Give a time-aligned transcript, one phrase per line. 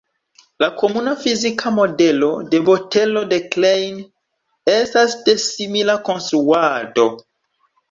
[0.61, 4.01] La komuna fizika modelo de botelo de Klein
[4.79, 7.09] estas de simila konstruado.